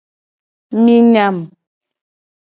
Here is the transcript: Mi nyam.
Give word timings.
Mi 0.81 0.95
nyam. 1.13 1.37